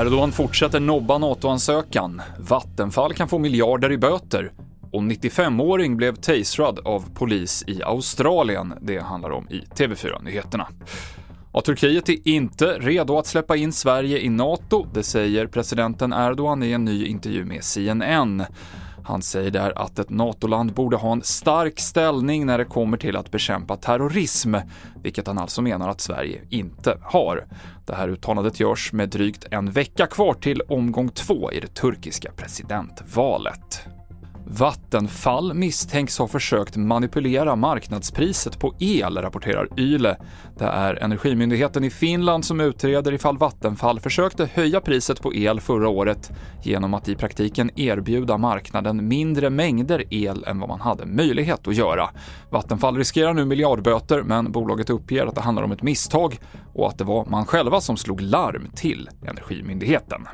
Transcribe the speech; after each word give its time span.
Erdogan 0.00 0.32
fortsätter 0.32 0.80
nobba 0.80 1.18
NATO-ansökan. 1.18 2.22
Vattenfall 2.38 3.14
kan 3.14 3.28
få 3.28 3.38
miljarder 3.38 3.92
i 3.92 3.98
böter. 3.98 4.52
Och 4.90 5.02
95-åring 5.02 5.96
blev 5.96 6.14
tasrad 6.14 6.78
av 6.84 7.14
polis 7.14 7.64
i 7.66 7.82
Australien. 7.82 8.74
Det 8.80 8.98
handlar 8.98 9.30
om 9.30 9.48
i 9.50 9.60
TV4-nyheterna. 9.60 10.66
Och 11.52 11.64
Turkiet 11.64 12.08
är 12.08 12.28
inte 12.28 12.66
redo 12.66 13.18
att 13.18 13.26
släppa 13.26 13.56
in 13.56 13.72
Sverige 13.72 14.18
i 14.18 14.28
NATO, 14.28 14.86
det 14.94 15.02
säger 15.02 15.46
presidenten 15.46 16.12
Erdogan 16.12 16.62
i 16.62 16.72
en 16.72 16.84
ny 16.84 17.06
intervju 17.06 17.44
med 17.44 17.64
CNN. 17.64 18.44
Han 19.08 19.22
säger 19.22 19.50
där 19.50 19.78
att 19.78 19.98
ett 19.98 20.10
NATO-land 20.10 20.74
borde 20.74 20.96
ha 20.96 21.12
en 21.12 21.22
stark 21.22 21.80
ställning 21.80 22.46
när 22.46 22.58
det 22.58 22.64
kommer 22.64 22.96
till 22.96 23.16
att 23.16 23.30
bekämpa 23.30 23.76
terrorism, 23.76 24.54
vilket 25.02 25.26
han 25.26 25.38
alltså 25.38 25.62
menar 25.62 25.88
att 25.88 26.00
Sverige 26.00 26.40
inte 26.50 26.98
har. 27.02 27.46
Det 27.86 27.94
här 27.94 28.08
uttalandet 28.08 28.60
görs 28.60 28.92
med 28.92 29.08
drygt 29.08 29.44
en 29.50 29.70
vecka 29.70 30.06
kvar 30.06 30.34
till 30.34 30.60
omgång 30.60 31.08
två 31.08 31.52
i 31.52 31.60
det 31.60 31.74
turkiska 31.74 32.32
presidentvalet. 32.32 33.88
Vattenfall 34.50 35.54
misstänks 35.54 36.18
ha 36.18 36.28
försökt 36.28 36.76
manipulera 36.76 37.56
marknadspriset 37.56 38.58
på 38.58 38.74
el, 38.78 39.16
rapporterar 39.16 39.68
Yle. 39.76 40.16
Det 40.58 40.64
är 40.64 40.94
Energimyndigheten 40.94 41.84
i 41.84 41.90
Finland 41.90 42.44
som 42.44 42.60
utreder 42.60 43.12
ifall 43.12 43.38
Vattenfall 43.38 44.00
försökte 44.00 44.48
höja 44.54 44.80
priset 44.80 45.22
på 45.22 45.34
el 45.34 45.60
förra 45.60 45.88
året 45.88 46.30
genom 46.62 46.94
att 46.94 47.08
i 47.08 47.14
praktiken 47.14 47.70
erbjuda 47.76 48.38
marknaden 48.38 49.08
mindre 49.08 49.50
mängder 49.50 50.04
el 50.10 50.44
än 50.44 50.60
vad 50.60 50.68
man 50.68 50.80
hade 50.80 51.06
möjlighet 51.06 51.68
att 51.68 51.76
göra. 51.76 52.10
Vattenfall 52.50 52.96
riskerar 52.96 53.34
nu 53.34 53.44
miljardböter, 53.44 54.22
men 54.22 54.52
bolaget 54.52 54.90
uppger 54.90 55.26
att 55.26 55.34
det 55.34 55.40
handlar 55.40 55.62
om 55.62 55.72
ett 55.72 55.82
misstag 55.82 56.40
och 56.74 56.88
att 56.88 56.98
det 56.98 57.04
var 57.04 57.26
man 57.26 57.46
själva 57.46 57.80
som 57.80 57.96
slog 57.96 58.20
larm 58.20 58.68
till 58.74 59.10
Energimyndigheten. 59.26 60.26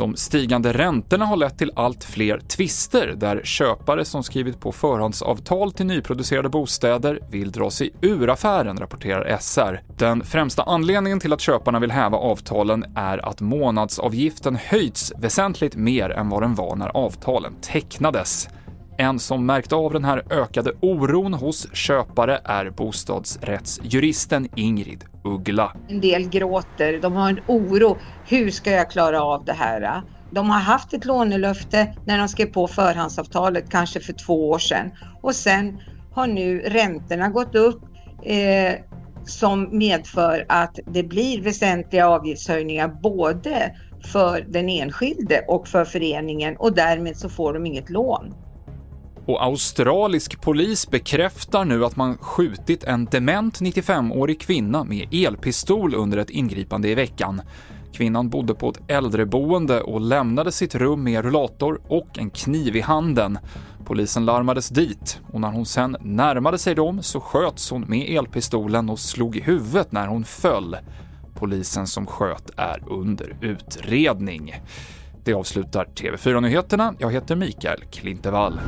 De 0.00 0.16
stigande 0.16 0.72
räntorna 0.72 1.26
har 1.26 1.36
lett 1.36 1.58
till 1.58 1.72
allt 1.76 2.04
fler 2.04 2.38
tvister 2.38 3.14
där 3.16 3.40
köpare 3.44 4.04
som 4.04 4.22
skrivit 4.22 4.60
på 4.60 4.72
förhandsavtal 4.72 5.72
till 5.72 5.86
nyproducerade 5.86 6.48
bostäder 6.48 7.20
vill 7.30 7.52
dra 7.52 7.70
sig 7.70 7.90
ur 8.00 8.30
affären, 8.30 8.76
rapporterar 8.76 9.36
SR. 9.40 9.82
Den 9.98 10.24
främsta 10.24 10.62
anledningen 10.62 11.20
till 11.20 11.32
att 11.32 11.40
köparna 11.40 11.78
vill 11.78 11.90
häva 11.90 12.18
avtalen 12.18 12.84
är 12.96 13.28
att 13.28 13.40
månadsavgiften 13.40 14.56
höjts 14.56 15.12
väsentligt 15.18 15.76
mer 15.76 16.10
än 16.10 16.28
vad 16.28 16.42
den 16.42 16.54
var 16.54 16.76
när 16.76 16.88
avtalen 16.88 17.54
tecknades. 17.60 18.48
En 19.00 19.18
som 19.18 19.46
märkt 19.46 19.72
av 19.72 19.92
den 19.92 20.04
här 20.04 20.22
ökade 20.30 20.72
oron 20.80 21.34
hos 21.34 21.74
köpare 21.74 22.40
är 22.44 22.70
bostadsrättsjuristen 22.70 24.48
Ingrid 24.56 25.04
Uggla. 25.24 25.72
En 25.88 26.00
del 26.00 26.28
gråter, 26.28 27.00
de 27.00 27.12
har 27.12 27.28
en 27.28 27.40
oro. 27.46 27.98
Hur 28.28 28.50
ska 28.50 28.70
jag 28.70 28.90
klara 28.90 29.22
av 29.22 29.44
det 29.44 29.52
här? 29.52 30.02
De 30.30 30.50
har 30.50 30.60
haft 30.60 30.92
ett 30.92 31.04
lånelöfte 31.04 31.94
när 32.04 32.18
de 32.18 32.28
skrev 32.28 32.46
på 32.46 32.68
förhandsavtalet, 32.68 33.70
kanske 33.70 34.00
för 34.00 34.12
två 34.12 34.50
år 34.50 34.58
sedan. 34.58 34.90
Och 35.22 35.34
sen 35.34 35.80
har 36.12 36.26
nu 36.26 36.58
räntorna 36.58 37.28
gått 37.28 37.54
upp 37.54 37.82
eh, 38.22 38.74
som 39.24 39.78
medför 39.78 40.46
att 40.48 40.78
det 40.86 41.02
blir 41.02 41.42
väsentliga 41.42 42.08
avgiftshöjningar 42.08 42.88
både 43.02 43.76
för 44.12 44.44
den 44.48 44.68
enskilde 44.68 45.44
och 45.48 45.68
för 45.68 45.84
föreningen 45.84 46.56
och 46.56 46.74
därmed 46.74 47.16
så 47.16 47.28
får 47.28 47.54
de 47.54 47.66
inget 47.66 47.90
lån. 47.90 48.34
Och 49.26 49.44
australisk 49.44 50.40
polis 50.40 50.90
bekräftar 50.90 51.64
nu 51.64 51.84
att 51.84 51.96
man 51.96 52.18
skjutit 52.18 52.84
en 52.84 53.04
dement 53.04 53.60
95-årig 53.60 54.40
kvinna 54.40 54.84
med 54.84 55.08
elpistol 55.14 55.94
under 55.94 56.18
ett 56.18 56.30
ingripande 56.30 56.88
i 56.88 56.94
veckan. 56.94 57.42
Kvinnan 57.92 58.28
bodde 58.28 58.54
på 58.54 58.70
ett 58.70 58.80
äldreboende 58.86 59.80
och 59.80 60.00
lämnade 60.00 60.52
sitt 60.52 60.74
rum 60.74 61.04
med 61.04 61.24
rullator 61.24 61.80
och 61.88 62.18
en 62.18 62.30
kniv 62.30 62.76
i 62.76 62.80
handen. 62.80 63.38
Polisen 63.84 64.24
larmades 64.24 64.68
dit 64.68 65.20
och 65.32 65.40
när 65.40 65.50
hon 65.50 65.66
sen 65.66 65.96
närmade 66.00 66.58
sig 66.58 66.74
dem 66.74 67.02
så 67.02 67.20
sköts 67.20 67.70
hon 67.70 67.84
med 67.88 68.16
elpistolen 68.18 68.90
och 68.90 68.98
slog 68.98 69.36
i 69.36 69.40
huvudet 69.40 69.92
när 69.92 70.06
hon 70.06 70.24
föll. 70.24 70.76
Polisen 71.34 71.86
som 71.86 72.06
sköt 72.06 72.50
är 72.56 72.82
under 72.86 73.36
utredning. 73.40 74.54
Det 75.24 75.34
avslutar 75.34 75.84
TV4-nyheterna. 75.84 76.94
Jag 76.98 77.12
heter 77.12 77.36
Mikael 77.36 77.84
Klintevall. 77.90 78.60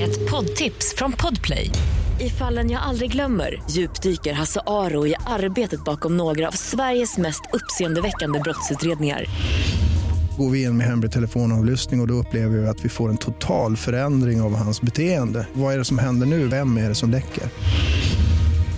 Ett 0.00 0.30
poddtips 0.30 0.94
från 0.96 1.12
Podplay. 1.12 1.70
I 2.20 2.30
fallen 2.30 2.70
jag 2.70 2.82
aldrig 2.82 3.12
glömmer 3.12 3.62
djupdyker 3.70 4.32
Hasse 4.32 4.60
Aro 4.66 5.06
i 5.06 5.14
arbetet 5.26 5.84
bakom 5.84 6.16
några 6.16 6.48
av 6.48 6.52
Sveriges 6.52 7.18
mest 7.18 7.42
uppseendeväckande 7.52 8.40
brottsutredningar. 8.40 9.24
Går 10.38 10.50
vi 10.50 10.62
in 10.62 10.76
med 10.76 10.86
hemlig 10.86 11.12
telefonavlyssning 11.12 12.00
och, 12.00 12.04
och 12.04 12.08
då 12.08 12.14
upplever 12.14 12.58
vi 12.58 12.68
att 12.68 12.84
vi 12.84 12.88
får 12.88 13.08
en 13.08 13.16
total 13.16 13.76
förändring 13.76 14.40
av 14.40 14.56
hans 14.56 14.80
beteende. 14.80 15.46
Vad 15.52 15.74
är 15.74 15.78
det 15.78 15.84
som 15.84 15.98
händer 15.98 16.26
nu? 16.26 16.48
Vem 16.48 16.76
är 16.76 16.88
det 16.88 16.94
som 16.94 17.10
läcker? 17.10 17.44